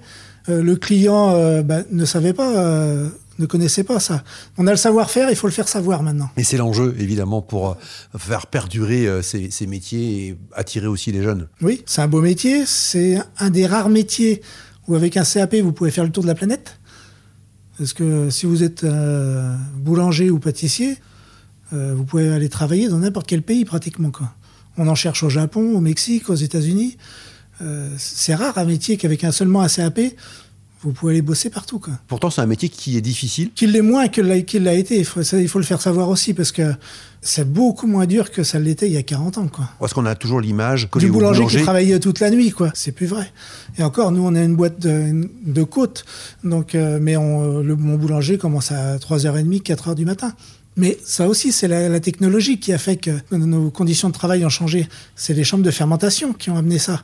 Euh, 0.49 0.61
le 0.61 0.75
client 0.75 1.31
euh, 1.31 1.61
bah, 1.61 1.81
ne 1.91 2.05
savait 2.05 2.33
pas, 2.33 2.57
euh, 2.57 3.09
ne 3.39 3.45
connaissait 3.45 3.83
pas 3.83 3.99
ça. 3.99 4.23
On 4.57 4.67
a 4.67 4.71
le 4.71 4.77
savoir-faire, 4.77 5.29
il 5.29 5.35
faut 5.35 5.47
le 5.47 5.53
faire 5.53 5.67
savoir 5.67 6.03
maintenant. 6.03 6.29
Et 6.37 6.43
c'est 6.43 6.57
l'enjeu, 6.57 6.95
évidemment, 6.99 7.41
pour 7.41 7.77
faire 8.17 8.47
perdurer 8.47 9.21
ces, 9.21 9.51
ces 9.51 9.67
métiers 9.67 10.27
et 10.27 10.37
attirer 10.53 10.87
aussi 10.87 11.11
les 11.11 11.21
jeunes. 11.21 11.47
Oui, 11.61 11.83
c'est 11.85 12.01
un 12.01 12.07
beau 12.07 12.21
métier. 12.21 12.65
C'est 12.65 13.17
un 13.37 13.49
des 13.49 13.65
rares 13.65 13.89
métiers 13.89 14.41
où 14.87 14.95
avec 14.95 15.17
un 15.17 15.23
CAP, 15.23 15.55
vous 15.55 15.73
pouvez 15.73 15.91
faire 15.91 16.03
le 16.03 16.11
tour 16.11 16.23
de 16.23 16.27
la 16.27 16.35
planète. 16.35 16.79
Parce 17.77 17.93
que 17.93 18.29
si 18.29 18.45
vous 18.45 18.63
êtes 18.63 18.85
boulanger 19.75 20.29
ou 20.29 20.39
pâtissier, 20.39 20.97
vous 21.71 22.03
pouvez 22.03 22.31
aller 22.31 22.49
travailler 22.49 22.89
dans 22.89 22.99
n'importe 22.99 23.27
quel 23.27 23.41
pays 23.41 23.65
pratiquement. 23.65 24.11
Quoi. 24.11 24.31
On 24.77 24.87
en 24.87 24.95
cherche 24.95 25.23
au 25.23 25.29
Japon, 25.29 25.75
au 25.75 25.81
Mexique, 25.81 26.29
aux 26.29 26.35
États-Unis. 26.35 26.97
Euh, 27.61 27.89
c'est 27.97 28.35
rare 28.35 28.57
un 28.57 28.65
métier 28.65 28.97
qu'avec 28.97 29.23
un 29.23 29.31
seulement 29.31 29.61
un 29.61 29.67
CAP, 29.67 29.99
vous 30.83 30.93
pouvez 30.93 31.13
aller 31.13 31.21
bosser 31.21 31.51
partout. 31.51 31.77
Quoi. 31.77 31.93
Pourtant, 32.07 32.31
c'est 32.31 32.41
un 32.41 32.47
métier 32.47 32.67
qui 32.67 32.97
est 32.97 33.01
difficile. 33.01 33.51
Qu'il 33.53 33.71
l'est 33.71 33.81
moins 33.83 34.07
que 34.07 34.19
l'a- 34.19 34.41
qu'il 34.41 34.63
l'a 34.63 34.73
été, 34.73 34.97
il 34.97 35.05
faut, 35.05 35.21
ça, 35.21 35.39
il 35.39 35.47
faut 35.47 35.59
le 35.59 35.65
faire 35.65 35.79
savoir 35.79 36.09
aussi, 36.09 36.33
parce 36.33 36.51
que 36.51 36.73
c'est 37.21 37.47
beaucoup 37.47 37.85
moins 37.85 38.07
dur 38.07 38.31
que 38.31 38.41
ça 38.43 38.57
l'était 38.57 38.87
il 38.87 38.93
y 38.93 38.97
a 38.97 39.03
40 39.03 39.37
ans. 39.37 39.47
Quoi 39.47 39.69
Parce 39.79 39.93
qu'on 39.93 40.07
a 40.07 40.15
toujours 40.15 40.41
l'image 40.41 40.89
que 40.89 40.97
du 40.97 41.11
boulanger, 41.11 41.41
boulangers- 41.41 41.57
qui 41.59 41.63
travaille 41.63 41.99
toute 41.99 42.19
la 42.19 42.31
nuit, 42.31 42.49
quoi. 42.49 42.71
C'est 42.73 42.93
plus 42.93 43.05
vrai. 43.05 43.31
Et 43.77 43.83
encore, 43.83 44.11
nous, 44.11 44.23
on 44.25 44.33
a 44.33 44.41
une 44.41 44.55
boîte 44.55 44.79
de, 44.79 45.29
de 45.45 45.63
côte, 45.63 46.03
donc, 46.43 46.73
euh, 46.73 46.97
mais 46.99 47.15
on, 47.15 47.59
le, 47.59 47.75
mon 47.75 47.95
boulanger 47.97 48.39
commence 48.39 48.71
à 48.71 48.97
3h30, 48.97 49.61
4h 49.61 49.93
du 49.93 50.05
matin. 50.05 50.33
Mais 50.77 50.97
ça 51.03 51.27
aussi, 51.27 51.51
c'est 51.51 51.67
la, 51.67 51.89
la 51.89 51.99
technologie 51.99 52.57
qui 52.59 52.73
a 52.73 52.79
fait 52.79 52.95
que 52.95 53.11
nos 53.31 53.69
conditions 53.69 54.07
de 54.07 54.13
travail 54.15 54.43
ont 54.45 54.49
changé. 54.49 54.87
C'est 55.15 55.33
les 55.35 55.43
chambres 55.43 55.63
de 55.65 55.69
fermentation 55.69 56.33
qui 56.33 56.49
ont 56.49 56.57
amené 56.57 56.79
ça. 56.79 57.03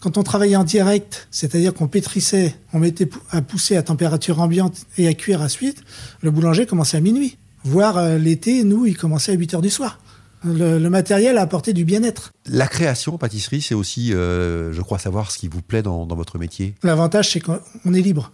Quand 0.00 0.18
on 0.18 0.22
travaillait 0.22 0.56
en 0.56 0.64
direct, 0.64 1.26
c'est-à-dire 1.30 1.72
qu'on 1.72 1.88
pétrissait, 1.88 2.54
on 2.72 2.78
mettait 2.78 3.08
à 3.30 3.40
pousser 3.42 3.76
à 3.76 3.82
température 3.82 4.40
ambiante 4.40 4.86
et 4.98 5.08
à 5.08 5.14
cuire 5.14 5.42
à 5.42 5.48
suite, 5.48 5.82
le 6.20 6.30
boulanger 6.30 6.66
commençait 6.66 6.98
à 6.98 7.00
minuit. 7.00 7.38
Voire 7.64 7.96
euh, 7.98 8.18
l'été, 8.18 8.62
nous, 8.62 8.86
il 8.86 8.96
commençait 8.96 9.32
à 9.32 9.34
8 9.34 9.54
heures 9.54 9.62
du 9.62 9.70
soir. 9.70 9.98
Le, 10.44 10.78
le 10.78 10.90
matériel 10.90 11.38
a 11.38 11.42
apporté 11.42 11.72
du 11.72 11.84
bien-être. 11.84 12.30
La 12.46 12.68
création 12.68 13.14
en 13.14 13.18
pâtisserie, 13.18 13.62
c'est 13.62 13.74
aussi, 13.74 14.12
euh, 14.12 14.72
je 14.72 14.82
crois, 14.82 14.98
savoir 14.98 15.30
ce 15.30 15.38
qui 15.38 15.48
vous 15.48 15.62
plaît 15.62 15.82
dans, 15.82 16.06
dans 16.06 16.14
votre 16.14 16.38
métier. 16.38 16.74
L'avantage, 16.82 17.32
c'est 17.32 17.40
qu'on 17.40 17.58
est 17.92 18.00
libre. 18.00 18.30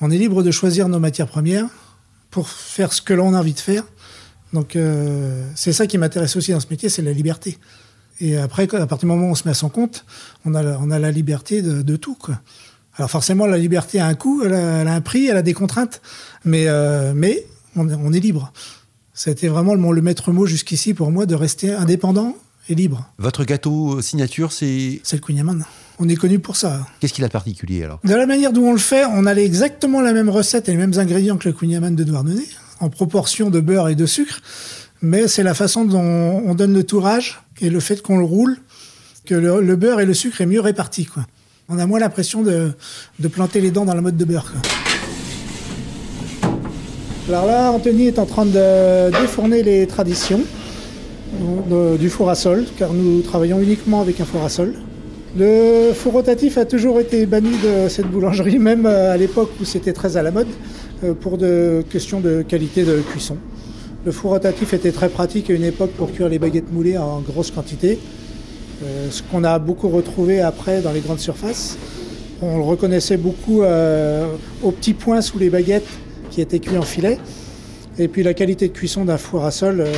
On 0.00 0.10
est 0.10 0.18
libre 0.18 0.42
de 0.42 0.50
choisir 0.50 0.88
nos 0.88 1.00
matières 1.00 1.26
premières 1.26 1.66
pour 2.30 2.48
faire 2.48 2.92
ce 2.92 3.02
que 3.02 3.14
l'on 3.14 3.34
a 3.34 3.38
envie 3.38 3.54
de 3.54 3.60
faire. 3.60 3.84
Donc, 4.52 4.76
euh, 4.76 5.44
c'est 5.54 5.72
ça 5.72 5.86
qui 5.86 5.98
m'intéresse 5.98 6.36
aussi 6.36 6.52
dans 6.52 6.60
ce 6.60 6.68
métier, 6.70 6.88
c'est 6.88 7.02
la 7.02 7.12
liberté. 7.12 7.58
Et 8.20 8.36
après, 8.36 8.64
à 8.74 8.86
partir 8.86 8.98
du 8.98 9.06
moment 9.06 9.28
où 9.28 9.30
on 9.30 9.34
se 9.34 9.44
met 9.44 9.52
à 9.52 9.54
son 9.54 9.68
compte, 9.68 10.04
on 10.44 10.54
a, 10.54 10.62
la- 10.62 10.78
on 10.82 10.90
a 10.90 10.98
la 10.98 11.10
liberté 11.10 11.62
de, 11.62 11.82
de 11.82 11.96
tout. 11.96 12.14
Quoi. 12.16 12.40
Alors 12.96 13.10
forcément, 13.10 13.46
la 13.46 13.58
liberté 13.58 14.00
a 14.00 14.06
un 14.06 14.14
coût, 14.14 14.42
elle 14.44 14.54
a, 14.54 14.80
elle 14.80 14.88
a 14.88 14.94
un 14.94 15.00
prix, 15.00 15.26
elle 15.26 15.36
a 15.36 15.42
des 15.42 15.54
contraintes, 15.54 16.00
mais, 16.44 16.64
euh, 16.66 17.12
mais 17.14 17.46
on, 17.76 17.88
est- 17.88 17.94
on 17.94 18.12
est 18.12 18.20
libre. 18.20 18.52
Ça 19.14 19.30
a 19.30 19.32
été 19.32 19.48
vraiment 19.48 19.74
le, 19.74 19.92
le 19.94 20.02
maître 20.02 20.32
mot 20.32 20.46
jusqu'ici 20.46 20.94
pour 20.94 21.10
moi 21.12 21.26
de 21.26 21.34
rester 21.34 21.72
indépendant 21.72 22.36
et 22.68 22.74
libre. 22.74 23.08
Votre 23.18 23.44
gâteau 23.44 24.00
signature, 24.02 24.52
c'est 24.52 25.00
C'est 25.04 25.16
le 25.16 25.22
Queen 25.22 25.38
Yaman. 25.38 25.64
On 26.00 26.08
est 26.08 26.16
connu 26.16 26.38
pour 26.38 26.54
ça. 26.56 26.86
qu'est-ce 27.00 27.12
qu'il 27.12 27.24
a 27.24 27.28
de 27.28 27.32
particulier 27.32 27.82
alors? 27.84 27.98
De 28.04 28.14
la 28.14 28.26
manière 28.26 28.52
dont 28.52 28.62
on 28.68 28.72
le 28.72 28.78
fait, 28.78 29.04
on 29.04 29.26
a 29.26 29.34
exactement 29.34 30.00
la 30.00 30.12
même 30.12 30.28
recette 30.28 30.68
et 30.68 30.72
les 30.72 30.76
mêmes 30.76 30.98
ingrédients 30.98 31.36
que 31.38 31.48
le 31.48 31.54
Queen 31.54 31.70
Yaman 31.70 31.94
de 31.96 32.04
Douarnenez, 32.04 32.46
en 32.80 32.90
proportion 32.90 33.50
de 33.50 33.58
beurre 33.60 33.88
et 33.88 33.94
de 33.96 34.06
sucre, 34.06 34.40
mais 35.02 35.26
c'est 35.28 35.42
la 35.42 35.54
façon 35.54 35.84
dont 35.84 36.00
on 36.44 36.54
donne 36.54 36.72
le 36.74 36.84
tourage 36.84 37.40
et 37.60 37.70
le 37.70 37.80
fait 37.80 38.02
qu'on 38.02 38.18
le 38.18 38.24
roule, 38.24 38.56
que 39.26 39.34
le, 39.34 39.76
beurre 39.76 40.00
et 40.00 40.06
le 40.06 40.14
sucre 40.14 40.40
est 40.40 40.46
mieux 40.46 40.60
réparti. 40.60 41.04
Quoi. 41.04 41.24
On 41.68 41.78
a 41.78 41.86
moins 41.86 42.00
l'impression 42.00 42.42
de, 42.42 42.72
planter 43.30 43.60
les 43.60 43.70
dents 43.70 43.84
dans 43.84 43.94
la 43.94 44.00
mode 44.00 44.16
de 44.16 44.24
beurre. 44.24 44.52
Alors 47.28 47.46
là, 47.46 47.70
Anthony 47.72 48.06
est 48.06 48.18
en 48.18 48.24
train 48.24 48.46
de 48.46 49.10
défourner 49.20 49.62
les 49.62 49.86
traditions 49.86 50.40
du 51.98 52.08
four 52.08 52.30
à 52.30 52.34
sol, 52.34 52.64
car 52.78 52.92
nous 52.94 53.20
travaillons 53.20 53.60
uniquement 53.60 54.00
avec 54.00 54.20
un 54.20 54.24
four 54.24 54.44
à 54.44 54.48
sol. 54.48 54.74
Le 55.36 55.92
four 55.92 56.14
rotatif 56.14 56.56
a 56.56 56.64
toujours 56.64 57.00
été 57.00 57.26
banni 57.26 57.50
de 57.62 57.88
cette 57.88 58.06
boulangerie, 58.06 58.58
même 58.58 58.86
euh, 58.86 59.12
à 59.12 59.16
l'époque 59.18 59.50
où 59.60 59.64
c'était 59.64 59.92
très 59.92 60.16
à 60.16 60.22
la 60.22 60.30
mode, 60.30 60.48
euh, 61.04 61.12
pour 61.12 61.36
de 61.36 61.84
questions 61.90 62.20
de 62.20 62.42
qualité 62.42 62.82
de 62.82 63.00
cuisson. 63.00 63.36
Le 64.04 64.12
four 64.12 64.30
rotatif 64.30 64.72
était 64.74 64.92
très 64.92 65.08
pratique 65.08 65.50
à 65.50 65.54
une 65.54 65.64
époque 65.64 65.90
pour 65.90 66.12
cuire 66.12 66.28
les 66.28 66.38
baguettes 66.38 66.72
moulées 66.72 66.96
en 66.96 67.20
grosse 67.20 67.50
quantité, 67.50 67.98
euh, 68.82 69.08
ce 69.10 69.22
qu'on 69.22 69.44
a 69.44 69.58
beaucoup 69.58 69.88
retrouvé 69.88 70.40
après 70.40 70.80
dans 70.80 70.92
les 70.92 71.00
grandes 71.00 71.18
surfaces. 71.18 71.76
On 72.40 72.56
le 72.58 72.62
reconnaissait 72.62 73.16
beaucoup 73.16 73.62
euh, 73.62 74.26
aux 74.62 74.70
petits 74.70 74.94
points 74.94 75.20
sous 75.20 75.38
les 75.38 75.50
baguettes 75.50 75.88
qui 76.30 76.40
étaient 76.40 76.60
cuits 76.60 76.78
en 76.78 76.82
filet. 76.82 77.18
Et 77.98 78.06
puis 78.06 78.22
la 78.22 78.32
qualité 78.32 78.68
de 78.68 78.72
cuisson 78.72 79.04
d'un 79.04 79.18
four 79.18 79.44
à 79.44 79.50
sol 79.50 79.80
euh, 79.80 79.92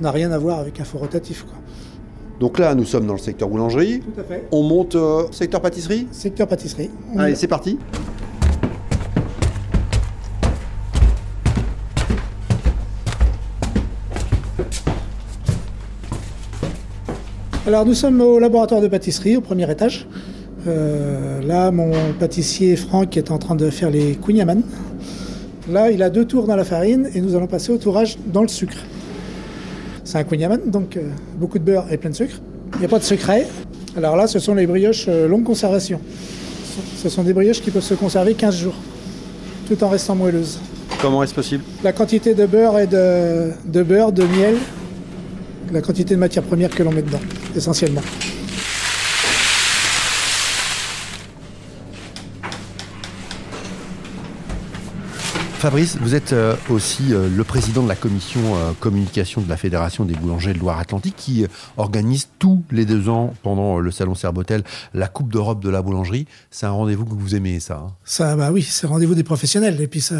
n'a 0.00 0.10
rien 0.10 0.30
à 0.30 0.38
voir 0.38 0.58
avec 0.58 0.78
un 0.80 0.84
four 0.84 1.00
rotatif. 1.00 1.44
Quoi. 1.44 1.54
Donc 2.40 2.58
là, 2.58 2.74
nous 2.74 2.84
sommes 2.84 3.06
dans 3.06 3.14
le 3.14 3.18
secteur 3.18 3.48
boulangerie. 3.48 4.00
Tout 4.00 4.20
à 4.20 4.24
fait. 4.24 4.44
On 4.50 4.62
monte 4.62 4.94
euh, 4.96 5.24
secteur 5.30 5.62
pâtisserie. 5.62 6.06
Secteur 6.10 6.46
pâtisserie. 6.46 6.90
On 7.14 7.18
Allez, 7.18 7.34
c'est 7.34 7.48
parti. 7.48 7.78
Alors 17.66 17.86
nous 17.86 17.94
sommes 17.94 18.20
au 18.20 18.38
laboratoire 18.38 18.82
de 18.82 18.88
pâtisserie, 18.88 19.38
au 19.38 19.40
premier 19.40 19.70
étage. 19.70 20.06
Euh, 20.66 21.40
là, 21.40 21.70
mon 21.70 21.92
pâtissier 22.20 22.76
Franck 22.76 23.16
est 23.16 23.30
en 23.30 23.38
train 23.38 23.54
de 23.54 23.70
faire 23.70 23.88
les 23.88 24.16
kouign-amann. 24.16 24.62
Là, 25.70 25.90
il 25.90 26.02
a 26.02 26.10
deux 26.10 26.26
tours 26.26 26.46
dans 26.46 26.56
la 26.56 26.64
farine 26.64 27.08
et 27.14 27.22
nous 27.22 27.34
allons 27.34 27.46
passer 27.46 27.72
au 27.72 27.78
tourage 27.78 28.18
dans 28.26 28.42
le 28.42 28.48
sucre. 28.48 28.76
C'est 30.04 30.18
un 30.18 30.24
kouign-amann, 30.24 30.60
donc 30.66 30.98
euh, 30.98 31.08
beaucoup 31.38 31.58
de 31.58 31.64
beurre 31.64 31.86
et 31.90 31.96
plein 31.96 32.10
de 32.10 32.14
sucre. 32.14 32.34
Il 32.74 32.80
n'y 32.80 32.84
a 32.84 32.88
pas 32.90 32.98
de 32.98 33.04
secret. 33.04 33.46
Alors 33.96 34.16
là, 34.16 34.26
ce 34.26 34.38
sont 34.38 34.54
les 34.54 34.66
brioches 34.66 35.06
euh, 35.08 35.26
longue 35.26 35.44
conservation. 35.44 36.00
Ce 36.98 37.08
sont 37.08 37.22
des 37.22 37.32
brioches 37.32 37.62
qui 37.62 37.70
peuvent 37.70 37.82
se 37.82 37.94
conserver 37.94 38.34
15 38.34 38.56
jours, 38.58 38.74
tout 39.68 39.82
en 39.82 39.88
restant 39.88 40.14
moelleuses. 40.14 40.60
Comment 41.00 41.22
est-ce 41.22 41.34
possible? 41.34 41.64
La 41.82 41.92
quantité 41.92 42.34
de 42.34 42.44
beurre 42.44 42.78
et 42.78 42.86
de, 42.86 43.52
de 43.64 43.82
beurre, 43.82 44.12
de 44.12 44.24
miel, 44.24 44.56
la 45.72 45.80
quantité 45.80 46.14
de 46.14 46.20
matière 46.20 46.44
première 46.44 46.68
que 46.68 46.82
l'on 46.82 46.92
met 46.92 47.02
dedans, 47.02 47.20
essentiellement. 47.56 48.02
Fabrice, 55.64 55.96
vous 55.98 56.14
êtes 56.14 56.34
euh, 56.34 56.56
aussi 56.68 57.14
euh, 57.14 57.26
le 57.34 57.42
président 57.42 57.82
de 57.82 57.88
la 57.88 57.96
commission 57.96 58.54
euh, 58.54 58.72
communication 58.80 59.40
de 59.40 59.48
la 59.48 59.56
Fédération 59.56 60.04
des 60.04 60.12
boulangers 60.12 60.52
de 60.52 60.58
Loire-Atlantique 60.58 61.14
qui 61.16 61.46
organise 61.78 62.28
tous 62.38 62.62
les 62.70 62.84
deux 62.84 63.08
ans 63.08 63.32
pendant 63.42 63.78
le 63.78 63.90
salon 63.90 64.14
Serbotel 64.14 64.62
la 64.92 65.08
Coupe 65.08 65.32
d'Europe 65.32 65.62
de 65.62 65.70
la 65.70 65.80
boulangerie. 65.80 66.26
C'est 66.50 66.66
un 66.66 66.70
rendez-vous 66.72 67.06
que 67.06 67.14
vous 67.14 67.34
aimez, 67.34 67.60
ça 67.60 67.82
hein? 67.82 67.92
Ça, 68.04 68.36
bah 68.36 68.52
oui, 68.52 68.60
c'est 68.60 68.86
rendez-vous 68.86 69.14
des 69.14 69.22
professionnels 69.22 69.80
et 69.80 69.88
puis 69.88 70.02
ça, 70.02 70.16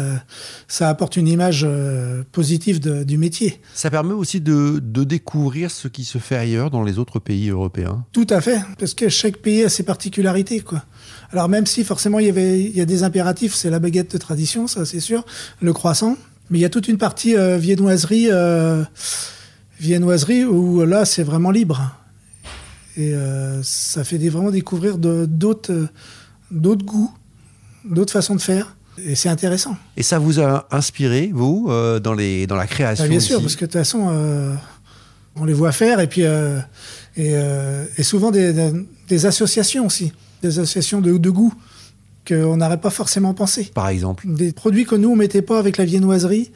ça 0.67 0.89
apporte 0.89 1.15
une 1.15 1.27
image 1.27 1.67
positive 2.31 2.79
de- 2.79 3.03
du 3.03 3.19
métier. 3.19 3.61
Ça 3.75 3.91
permet 3.91 4.13
aussi 4.13 4.41
de, 4.41 4.79
de 4.83 5.03
découvrir 5.03 5.69
ce 5.69 5.87
qui 5.87 6.05
se 6.05 6.17
fait 6.17 6.37
ailleurs 6.37 6.71
dans 6.71 6.81
les 6.81 6.97
autres 6.97 7.19
pays 7.19 7.49
européens? 7.51 8.03
Tout 8.13 8.25
à 8.31 8.41
fait, 8.41 8.61
parce 8.79 8.95
que 8.95 9.09
chaque 9.09 9.37
pays 9.37 9.63
a 9.63 9.69
ses 9.69 9.83
particularités, 9.83 10.61
quoi. 10.61 10.81
Alors 11.35 11.49
même 11.49 11.65
si 11.65 11.83
forcément 11.83 12.19
il 12.19 12.27
y 12.27 12.29
avait, 12.29 12.61
il 12.61 12.73
y 12.77 12.79
a 12.79 12.85
des 12.85 13.03
impératifs, 13.03 13.53
c'est 13.55 13.69
la 13.69 13.79
baguette 13.79 14.13
de 14.13 14.17
tradition, 14.17 14.67
ça 14.67 14.85
c'est 14.85 15.01
sûr, 15.01 15.25
le 15.61 15.73
croissant, 15.73 16.15
mais 16.49 16.59
il 16.59 16.61
y 16.61 16.65
a 16.65 16.69
toute 16.69 16.87
une 16.87 16.97
partie 16.97 17.35
euh, 17.35 17.57
viennoiserie, 17.57 18.29
euh, 18.31 18.85
viennoiserie 19.81 20.45
où 20.45 20.85
là 20.85 21.03
c'est 21.03 21.23
vraiment 21.23 21.51
libre. 21.51 21.91
Et 22.95 23.13
euh, 23.13 23.61
ça 23.63 24.05
fait 24.05 24.17
des- 24.17 24.29
vraiment 24.29 24.49
découvrir 24.51 24.97
d'autres, 24.97 25.87
d'autres 26.51 26.85
goûts, 26.85 27.11
d'autres 27.83 28.13
façons 28.13 28.35
de 28.35 28.41
faire. 28.41 28.77
Et 29.05 29.15
c'est 29.15 29.27
intéressant. 29.27 29.75
Et 29.97 30.03
ça 30.03 30.19
vous 30.19 30.39
a 30.39 30.65
inspiré, 30.71 31.29
vous, 31.33 31.67
dans, 32.01 32.13
les, 32.13 32.47
dans 32.47 32.55
la 32.55 32.65
création 32.65 33.03
Ah, 33.03 33.09
bien 33.09 33.19
sûr, 33.19 33.41
parce 33.41 33.57
que 33.57 33.65
de 33.65 33.69
toute 33.71 33.73
façon, 33.73 34.55
on 35.35 35.43
les 35.43 35.51
voit 35.51 35.73
faire, 35.73 35.99
et 35.99 36.07
puis 36.07 36.21
et, 36.21 37.33
et 37.97 38.03
souvent 38.03 38.31
des, 38.31 38.53
des- 38.53 38.71
des 39.09 39.25
associations 39.25 39.85
aussi, 39.85 40.13
des 40.47 40.59
associations 40.59 41.01
de, 41.01 41.17
de 41.17 41.29
goût 41.29 41.53
qu'on 42.27 42.57
n'aurait 42.57 42.79
pas 42.81 42.89
forcément 42.89 43.33
pensé. 43.33 43.65
Par 43.73 43.87
exemple. 43.89 44.25
Des 44.27 44.51
produits 44.51 44.85
que 44.85 44.95
nous 44.95 45.09
on 45.09 45.15
mettait 45.15 45.41
pas 45.43 45.59
avec 45.59 45.77
la 45.77 45.85
viennoiserie, 45.85 46.51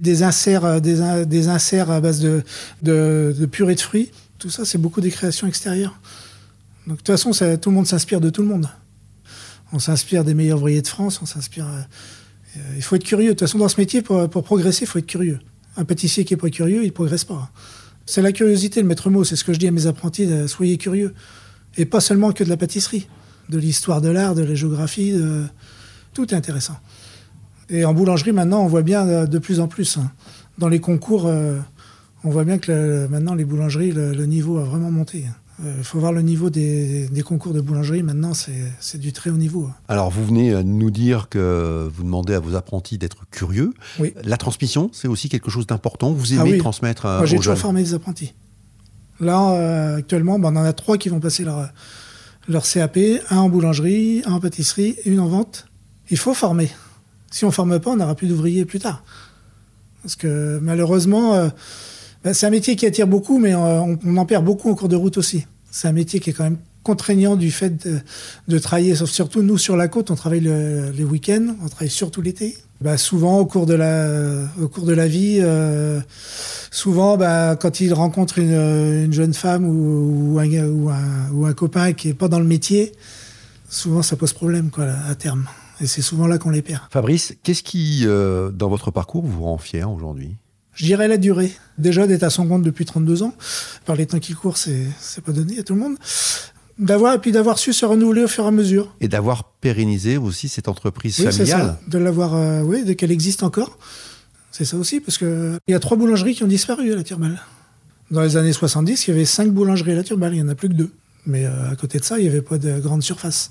des 0.00 0.22
inserts, 0.22 0.64
euh, 0.64 0.80
des, 0.80 1.00
in- 1.00 1.24
des 1.24 1.48
inserts 1.48 1.90
à 1.90 2.00
base 2.00 2.20
de, 2.20 2.42
de, 2.82 3.34
de 3.38 3.46
purée 3.46 3.74
de 3.74 3.80
fruits. 3.80 4.10
Tout 4.38 4.50
ça, 4.50 4.64
c'est 4.64 4.78
beaucoup 4.78 5.00
des 5.00 5.10
créations 5.10 5.46
extérieures. 5.46 5.98
Donc 6.86 6.96
de 6.96 7.02
toute 7.02 7.06
façon, 7.06 7.32
ça- 7.32 7.56
tout 7.56 7.70
le 7.70 7.76
monde 7.76 7.86
s'inspire 7.86 8.20
de 8.20 8.28
tout 8.30 8.42
le 8.42 8.48
monde. 8.48 8.68
On 9.72 9.78
s'inspire 9.78 10.24
des 10.24 10.34
meilleurs 10.34 10.58
ouvriers 10.58 10.82
de 10.82 10.86
France, 10.88 11.20
on 11.22 11.26
s'inspire. 11.26 11.66
euh, 11.66 11.80
euh, 12.58 12.60
il 12.76 12.82
faut 12.82 12.94
être 12.96 13.04
curieux. 13.04 13.28
De 13.30 13.32
toute 13.32 13.40
façon, 13.48 13.58
dans 13.58 13.68
ce 13.68 13.80
métier, 13.80 14.02
pour, 14.02 14.28
pour 14.28 14.44
progresser, 14.44 14.84
il 14.84 14.86
faut 14.88 14.98
être 14.98 15.06
curieux. 15.06 15.38
Un 15.76 15.84
pâtissier 15.84 16.24
qui 16.24 16.34
est 16.34 16.36
pas 16.36 16.50
curieux, 16.50 16.84
il 16.84 16.92
progresse 16.92 17.24
pas. 17.24 17.50
C'est 18.06 18.20
la 18.22 18.32
curiosité, 18.32 18.80
le 18.82 18.86
maître 18.86 19.08
mot. 19.10 19.24
C'est 19.24 19.34
ce 19.36 19.42
que 19.44 19.52
je 19.54 19.58
dis 19.58 19.66
à 19.66 19.70
mes 19.72 19.86
apprentis 19.86 20.28
soyez 20.46 20.76
curieux. 20.76 21.14
Et 21.76 21.86
pas 21.86 22.00
seulement 22.00 22.30
que 22.32 22.44
de 22.44 22.48
la 22.50 22.56
pâtisserie, 22.56 23.08
de 23.48 23.58
l'histoire 23.58 24.00
de 24.00 24.08
l'art, 24.08 24.34
de 24.34 24.42
la 24.42 24.54
géographie, 24.54 25.12
de... 25.12 25.42
tout 26.12 26.32
est 26.32 26.36
intéressant. 26.36 26.76
Et 27.70 27.84
en 27.84 27.94
boulangerie, 27.94 28.32
maintenant, 28.32 28.62
on 28.62 28.66
voit 28.68 28.82
bien 28.82 29.06
euh, 29.06 29.26
de 29.26 29.38
plus 29.38 29.60
en 29.60 29.68
plus. 29.68 29.96
hein. 29.98 30.10
Dans 30.58 30.68
les 30.68 30.80
concours, 30.80 31.24
euh, 31.26 31.58
on 32.22 32.30
voit 32.30 32.44
bien 32.44 32.58
que 32.58 32.70
le- 32.72 33.08
maintenant, 33.08 33.34
les 33.34 33.44
boulangeries, 33.44 33.92
le, 33.92 34.12
le 34.12 34.26
niveau 34.26 34.58
a 34.58 34.64
vraiment 34.64 34.90
monté. 34.90 35.24
Euh, 35.64 35.72
Il 35.78 35.84
faut 35.84 35.98
voir 36.00 36.12
le 36.12 36.20
niveau 36.22 36.50
des, 36.50 37.08
des 37.08 37.22
concours 37.22 37.52
de 37.54 37.60
boulangerie. 37.60 38.02
Maintenant, 38.02 38.32
c'est 38.34 38.98
du 38.98 39.12
très 39.12 39.30
haut 39.30 39.36
niveau. 39.36 39.66
hein. 39.70 39.74
Alors, 39.88 40.10
vous 40.10 40.24
venez 40.26 40.62
nous 40.64 40.90
dire 40.90 41.28
que 41.28 41.88
vous 41.94 42.02
demandez 42.02 42.34
à 42.34 42.40
vos 42.40 42.54
apprentis 42.54 42.98
d'être 42.98 43.24
curieux. 43.30 43.72
Oui. 44.00 44.12
La 44.24 44.36
transmission, 44.36 44.90
c'est 44.92 45.08
aussi 45.08 45.28
quelque 45.28 45.50
chose 45.50 45.66
d'important. 45.66 46.12
Vous 46.12 46.32
aimez 46.34 46.42
Ah 46.42 46.52
oui. 46.52 46.58
transmettre 46.58 47.04
Moi, 47.06 47.24
j'ai 47.26 47.36
toujours 47.36 47.56
formé 47.56 47.82
des 47.82 47.94
apprentis. 47.94 48.34
Là, 49.20 49.52
euh, 49.52 49.96
actuellement, 49.98 50.38
ben, 50.40 50.52
on 50.52 50.56
en 50.56 50.64
a 50.64 50.72
trois 50.72 50.98
qui 50.98 51.08
vont 51.08 51.20
passer 51.20 51.44
leur, 51.44 51.70
leur 52.48 52.64
CAP, 52.64 52.98
un 53.30 53.38
en 53.38 53.48
boulangerie, 53.48 54.22
un 54.26 54.32
en 54.32 54.40
pâtisserie, 54.40 54.96
une 55.06 55.20
en 55.20 55.28
vente. 55.28 55.66
Il 56.10 56.18
faut 56.18 56.34
former. 56.34 56.70
Si 57.30 57.44
on 57.44 57.50
forme 57.50 57.80
pas, 57.80 57.90
on 57.90 57.96
n'aura 57.96 58.14
plus 58.14 58.28
d'ouvriers 58.28 58.64
plus 58.64 58.78
tard. 58.78 59.02
Parce 60.02 60.16
que 60.16 60.58
malheureusement, 60.60 61.34
euh, 61.34 61.48
ben, 62.22 62.34
c'est 62.34 62.46
un 62.46 62.50
métier 62.50 62.76
qui 62.76 62.86
attire 62.86 63.06
beaucoup, 63.06 63.38
mais 63.38 63.54
euh, 63.54 63.80
on 63.80 64.16
en 64.16 64.26
perd 64.26 64.44
beaucoup 64.44 64.70
en 64.70 64.74
cours 64.74 64.88
de 64.88 64.96
route 64.96 65.16
aussi. 65.16 65.46
C'est 65.70 65.88
un 65.88 65.92
métier 65.92 66.20
qui 66.20 66.30
est 66.30 66.32
quand 66.32 66.44
même 66.44 66.58
contraignant 66.84 67.34
du 67.34 67.50
fait 67.50 67.70
de, 67.84 67.98
de 68.46 68.58
travailler, 68.60 68.94
sauf 68.94 69.10
surtout 69.10 69.42
nous 69.42 69.58
sur 69.58 69.76
la 69.76 69.88
côte, 69.88 70.12
on 70.12 70.14
travaille 70.14 70.40
le- 70.40 70.90
les 70.92 71.02
week-ends, 71.04 71.56
on 71.64 71.68
travaille 71.68 71.90
surtout 71.90 72.22
l'été. 72.22 72.56
Ben, 72.80 72.96
souvent 72.96 73.38
au 73.38 73.46
cours 73.46 73.66
de 73.66 73.74
la, 73.74 74.06
au 74.60 74.68
cours 74.68 74.84
de 74.84 74.92
la 74.92 75.08
vie, 75.08 75.38
euh, 75.40 76.00
souvent 76.70 77.16
ben, 77.16 77.56
quand 77.56 77.80
il 77.80 77.92
rencontre 77.94 78.38
une, 78.38 78.52
une 79.04 79.12
jeune 79.12 79.32
femme 79.34 79.64
ou, 79.64 80.34
ou 80.34 80.38
un, 80.38 80.46
ou, 80.68 80.90
un, 80.90 81.30
ou 81.32 81.46
un 81.46 81.52
copain 81.54 81.92
qui 81.94 82.08
est 82.10 82.14
pas 82.14 82.28
dans 82.28 82.40
le 82.40 82.44
métier, 82.46 82.92
souvent 83.68 84.02
ça 84.02 84.16
pose 84.16 84.32
problème 84.32 84.70
quoi, 84.70 84.86
à 85.08 85.14
terme. 85.14 85.46
Et 85.80 85.86
c'est 85.86 86.02
souvent 86.02 86.26
là 86.26 86.38
qu'on 86.38 86.50
les 86.50 86.62
perd. 86.62 86.82
Fabrice, 86.90 87.34
qu'est-ce 87.42 87.62
qui, 87.62 88.02
euh, 88.04 88.50
dans 88.50 88.68
votre 88.68 88.90
parcours, 88.90 89.24
vous 89.26 89.42
rend 89.44 89.58
fier 89.58 89.90
aujourd'hui? 89.90 90.36
Je 90.74 90.84
dirais 90.86 91.08
la 91.08 91.16
durée. 91.18 91.52
Déjà 91.78 92.06
d'être 92.06 92.24
à 92.24 92.30
son 92.30 92.46
compte 92.48 92.62
depuis 92.62 92.84
32 92.84 93.22
ans, 93.22 93.32
par 93.86 93.94
les 93.96 94.06
temps 94.06 94.18
qui 94.18 94.34
courent, 94.34 94.56
c'est 94.56 94.86
c'est 95.00 95.22
pas 95.22 95.32
donné 95.32 95.58
à 95.58 95.62
tout 95.62 95.74
le 95.74 95.80
monde. 95.80 95.96
D'avoir 96.78 97.14
et 97.14 97.18
puis 97.18 97.30
d'avoir 97.30 97.58
su 97.58 97.72
se 97.72 97.86
renouveler 97.86 98.24
au 98.24 98.28
fur 98.28 98.44
et 98.44 98.48
à 98.48 98.50
mesure. 98.50 98.94
Et 99.00 99.06
d'avoir 99.08 99.44
pérennisé 99.60 100.16
aussi 100.16 100.48
cette 100.48 100.66
entreprise 100.68 101.16
Oui, 101.20 101.26
c'est 101.26 101.46
familiale. 101.46 101.78
ça. 101.80 101.80
De 101.88 101.98
l'avoir, 101.98 102.34
euh, 102.34 102.62
oui, 102.62 102.84
de 102.84 102.92
qu'elle 102.94 103.12
existe 103.12 103.42
encore. 103.44 103.78
C'est 104.50 104.64
ça 104.64 104.76
aussi, 104.76 105.00
parce 105.00 105.18
que 105.18 105.58
il 105.68 105.72
y 105.72 105.74
a 105.74 105.80
trois 105.80 105.96
boulangeries 105.96 106.34
qui 106.34 106.42
ont 106.44 106.48
disparu 106.48 106.92
à 106.92 106.96
la 106.96 107.02
Turballe. 107.04 107.40
Dans 108.10 108.22
les 108.22 108.36
années 108.36 108.52
70, 108.52 109.06
il 109.06 109.10
y 109.10 109.14
avait 109.14 109.24
cinq 109.24 109.50
boulangeries 109.52 109.92
à 109.92 109.96
la 109.96 110.02
Turballe, 110.04 110.34
il 110.34 110.38
y 110.38 110.42
en 110.42 110.48
a 110.48 110.54
plus 110.54 110.68
que 110.68 110.74
deux. 110.74 110.90
Mais 111.26 111.46
euh, 111.46 111.70
à 111.70 111.76
côté 111.76 111.98
de 111.98 112.04
ça, 112.04 112.18
il 112.18 112.22
n'y 112.22 112.28
avait 112.28 112.42
pas 112.42 112.58
de 112.58 112.78
grande 112.80 113.02
surface. 113.02 113.50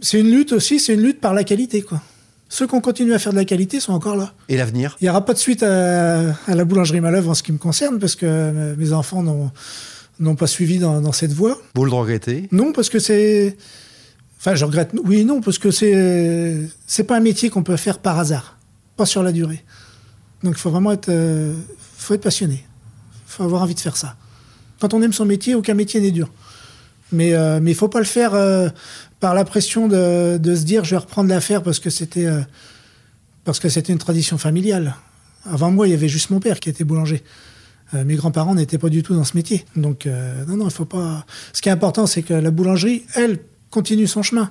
C'est 0.00 0.18
une 0.18 0.30
lutte 0.30 0.52
aussi, 0.52 0.80
c'est 0.80 0.94
une 0.94 1.02
lutte 1.02 1.20
par 1.20 1.32
la 1.34 1.44
qualité, 1.44 1.82
quoi. 1.82 2.00
Ceux 2.48 2.66
qui 2.66 2.74
ont 2.74 2.80
continué 2.82 3.14
à 3.14 3.18
faire 3.18 3.32
de 3.32 3.38
la 3.38 3.44
qualité 3.46 3.78
sont 3.80 3.92
encore 3.94 4.16
là. 4.16 4.34
Et 4.50 4.56
l'avenir? 4.58 4.96
Il 5.00 5.04
n'y 5.04 5.10
aura 5.10 5.24
pas 5.24 5.32
de 5.32 5.38
suite 5.38 5.62
à, 5.62 6.34
à 6.46 6.54
la 6.54 6.64
boulangerie 6.66 7.00
Malœuvre 7.00 7.30
en 7.30 7.34
ce 7.34 7.42
qui 7.42 7.52
me 7.52 7.58
concerne, 7.58 7.98
parce 7.98 8.14
que 8.16 8.26
euh, 8.26 8.74
mes 8.76 8.92
enfants 8.92 9.22
n'ont 9.22 9.50
n'ont 10.20 10.36
pas 10.36 10.46
suivi 10.46 10.78
dans, 10.78 11.00
dans 11.00 11.12
cette 11.12 11.32
voie. 11.32 11.60
Vous 11.74 11.84
le 11.84 11.92
regrettez? 11.92 12.48
Non, 12.52 12.72
parce 12.72 12.88
que 12.88 12.98
c'est. 12.98 13.56
Enfin, 14.38 14.54
je 14.54 14.64
regrette. 14.64 14.90
Oui 15.04 15.20
et 15.20 15.24
non, 15.24 15.40
parce 15.40 15.58
que 15.58 15.70
c'est. 15.70 16.58
C'est 16.86 17.04
pas 17.04 17.16
un 17.16 17.20
métier 17.20 17.50
qu'on 17.50 17.62
peut 17.62 17.76
faire 17.76 17.98
par 17.98 18.18
hasard, 18.18 18.58
pas 18.96 19.06
sur 19.06 19.22
la 19.22 19.32
durée. 19.32 19.64
Donc, 20.42 20.54
il 20.56 20.60
faut 20.60 20.70
vraiment 20.70 20.92
être. 20.92 21.08
euh, 21.08 21.54
faut 21.96 22.14
être 22.14 22.22
passionné. 22.22 22.64
Il 23.28 23.32
faut 23.32 23.44
avoir 23.44 23.62
envie 23.62 23.74
de 23.74 23.80
faire 23.80 23.96
ça. 23.96 24.16
Quand 24.80 24.94
on 24.94 25.02
aime 25.02 25.12
son 25.12 25.24
métier, 25.24 25.54
aucun 25.54 25.74
métier 25.74 26.00
n'est 26.00 26.10
dur. 26.10 26.28
Mais 27.12 27.34
euh, 27.34 27.60
mais 27.62 27.70
il 27.70 27.74
faut 27.76 27.88
pas 27.88 28.00
le 28.00 28.04
faire 28.06 28.34
euh, 28.34 28.68
par 29.20 29.34
la 29.34 29.44
pression 29.44 29.86
de, 29.86 30.38
de 30.38 30.54
se 30.56 30.62
dire 30.64 30.84
je 30.84 30.90
vais 30.92 30.96
reprendre 30.96 31.28
l'affaire 31.28 31.62
parce 31.62 31.78
que 31.78 31.90
c'était 31.90 32.26
euh, 32.26 32.40
parce 33.44 33.60
que 33.60 33.68
c'était 33.68 33.92
une 33.92 33.98
tradition 33.98 34.38
familiale. 34.38 34.96
Avant 35.44 35.70
moi, 35.70 35.86
il 35.86 35.90
y 35.90 35.94
avait 35.94 36.08
juste 36.08 36.30
mon 36.30 36.40
père 36.40 36.58
qui 36.58 36.68
était 36.70 36.84
boulanger. 36.84 37.22
Euh, 37.94 38.04
mes 38.04 38.14
grands-parents 38.16 38.54
n'étaient 38.54 38.78
pas 38.78 38.88
du 38.88 39.02
tout 39.02 39.14
dans 39.14 39.24
ce 39.24 39.36
métier. 39.36 39.64
Donc, 39.76 40.06
euh, 40.06 40.44
non, 40.46 40.56
non, 40.56 40.64
il 40.68 40.70
faut 40.72 40.84
pas. 40.84 41.26
Ce 41.52 41.60
qui 41.62 41.68
est 41.68 41.72
important, 41.72 42.06
c'est 42.06 42.22
que 42.22 42.34
la 42.34 42.50
boulangerie, 42.50 43.04
elle, 43.14 43.38
continue 43.70 44.06
son 44.06 44.22
chemin. 44.22 44.50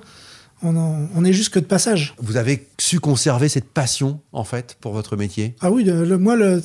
On, 0.62 0.76
en- 0.76 1.08
on 1.14 1.24
est 1.24 1.32
juste 1.32 1.52
que 1.52 1.58
de 1.58 1.64
passage. 1.64 2.14
Vous 2.18 2.36
avez 2.36 2.68
su 2.78 3.00
conserver 3.00 3.48
cette 3.48 3.68
passion, 3.68 4.20
en 4.32 4.44
fait, 4.44 4.76
pour 4.80 4.92
votre 4.92 5.16
métier? 5.16 5.56
Ah 5.60 5.70
oui, 5.72 5.82
le, 5.82 6.04
le- 6.04 6.18
moi, 6.18 6.36
le, 6.36 6.62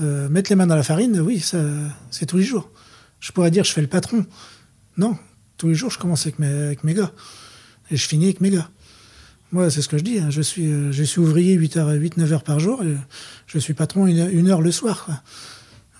euh, 0.00 0.28
mettre 0.28 0.50
les 0.50 0.56
mains 0.56 0.66
dans 0.66 0.76
la 0.76 0.82
farine, 0.82 1.20
oui, 1.20 1.40
c'est 2.10 2.26
tous 2.26 2.38
les 2.38 2.42
jours. 2.44 2.68
Je 3.20 3.30
pourrais 3.32 3.50
dire, 3.52 3.64
je 3.64 3.72
fais 3.72 3.80
le 3.82 3.86
patron. 3.86 4.26
Non, 4.96 5.16
tous 5.56 5.68
les 5.68 5.74
jours, 5.74 5.90
je 5.90 5.98
commence 5.98 6.22
avec 6.22 6.38
mes, 6.40 6.48
avec 6.48 6.82
mes 6.84 6.94
gars. 6.94 7.12
Et 7.92 7.96
je 7.96 8.08
finis 8.08 8.24
avec 8.24 8.40
mes 8.40 8.50
gars. 8.50 8.68
Moi, 9.52 9.68
c'est 9.70 9.82
ce 9.82 9.88
que 9.88 9.98
je 9.98 10.04
dis. 10.04 10.18
hein, 10.18 10.30
Je 10.30 10.42
suis, 10.42 10.92
je 10.92 11.02
suis 11.02 11.20
ouvrier 11.20 11.54
8 11.54 11.76
heures, 11.76 11.90
8, 11.90 12.16
9 12.16 12.32
heures 12.32 12.44
par 12.44 12.60
jour. 12.60 12.82
Et 12.82 12.94
je 13.46 13.58
suis 13.58 13.74
patron 13.74 14.06
une, 14.06 14.28
une 14.32 14.48
heure 14.48 14.62
le 14.62 14.70
soir. 14.72 15.04
quoi. 15.04 15.22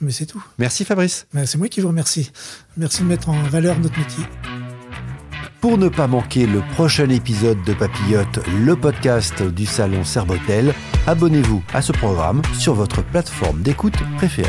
Mais 0.01 0.13
c'est 0.13 0.27
tout. 0.27 0.43
Merci 0.59 0.85
Fabrice. 0.85 1.27
Mais 1.35 1.47
c'est 1.47 1.59
moi 1.59 1.69
qui 1.69 1.81
vous 1.81 1.89
remercie. 1.89 2.31
Merci 2.77 3.03
de 3.03 3.09
mettre 3.09 3.29
en 3.29 3.43
valeur 3.45 3.79
notre 3.79 3.99
métier. 3.99 4.25
Pour 5.61 5.77
ne 5.77 5.89
pas 5.89 6.07
manquer 6.07 6.47
le 6.47 6.63
prochain 6.73 7.11
épisode 7.11 7.63
de 7.65 7.75
Papillote, 7.75 8.41
le 8.65 8.75
podcast 8.77 9.43
du 9.43 9.67
salon 9.67 10.05
Serbotel, 10.05 10.73
abonnez-vous 11.07 11.63
à 11.75 11.83
ce 11.83 11.93
programme 11.93 12.41
sur 12.59 12.73
votre 12.73 13.05
plateforme 13.05 13.61
d'écoute 13.61 13.97
préférée. 14.17 14.49